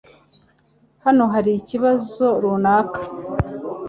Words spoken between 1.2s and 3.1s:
hari ikibazo runaka